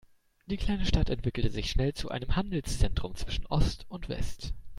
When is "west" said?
4.09-4.55